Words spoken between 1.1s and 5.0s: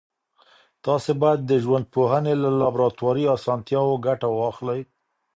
باید د ژوندپوهنې له لابراتواري اسانتیاوو ګټه واخلئ.